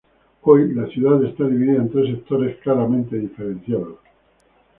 [0.41, 3.99] Hoy la ciudad está dividida en tres sectores claramente diferenciados.